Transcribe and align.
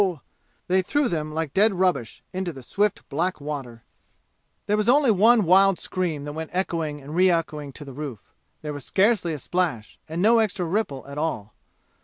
they 0.67 0.81
threw 0.81 1.07
them 1.07 1.31
like 1.31 1.53
dead 1.53 1.75
rubbish 1.75 2.23
into 2.33 2.51
the 2.51 2.63
swift 2.63 3.07
black 3.07 3.39
water. 3.39 3.83
There 4.65 4.75
was 4.75 4.89
only 4.89 5.11
one 5.11 5.43
wild 5.45 5.77
scream 5.77 6.23
that 6.23 6.33
went 6.33 6.49
echoing 6.53 6.99
and 6.99 7.13
re 7.13 7.29
echoing 7.29 7.71
to 7.73 7.85
the 7.85 7.93
roof. 7.93 8.33
There 8.63 8.73
was 8.73 8.83
scarcely 8.83 9.31
a 9.31 9.37
splash, 9.37 9.99
and 10.09 10.19
no 10.19 10.39
extra 10.39 10.65
ripple 10.65 11.05
at 11.07 11.19
all. 11.19 11.53